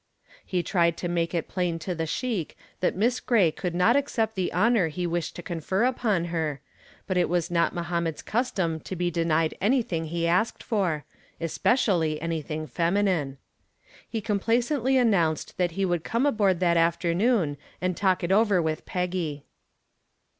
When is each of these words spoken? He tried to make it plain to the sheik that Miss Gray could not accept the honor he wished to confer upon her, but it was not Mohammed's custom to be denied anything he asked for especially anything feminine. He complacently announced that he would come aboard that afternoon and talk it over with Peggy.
He 0.43 0.63
tried 0.63 0.97
to 0.97 1.07
make 1.07 1.35
it 1.35 1.47
plain 1.47 1.77
to 1.77 1.93
the 1.93 2.07
sheik 2.07 2.57
that 2.79 2.95
Miss 2.95 3.19
Gray 3.19 3.51
could 3.51 3.75
not 3.75 3.95
accept 3.95 4.33
the 4.33 4.51
honor 4.51 4.87
he 4.87 5.05
wished 5.05 5.35
to 5.35 5.43
confer 5.43 5.83
upon 5.83 6.25
her, 6.33 6.59
but 7.05 7.17
it 7.17 7.29
was 7.29 7.51
not 7.51 7.75
Mohammed's 7.75 8.23
custom 8.23 8.79
to 8.79 8.95
be 8.95 9.11
denied 9.11 9.53
anything 9.61 10.05
he 10.05 10.25
asked 10.27 10.63
for 10.63 11.05
especially 11.39 12.19
anything 12.19 12.65
feminine. 12.65 13.37
He 14.09 14.21
complacently 14.21 14.97
announced 14.97 15.59
that 15.59 15.73
he 15.73 15.85
would 15.85 16.03
come 16.03 16.25
aboard 16.25 16.59
that 16.61 16.77
afternoon 16.77 17.57
and 17.79 17.95
talk 17.95 18.23
it 18.23 18.31
over 18.31 18.59
with 18.59 18.87
Peggy. 18.87 19.45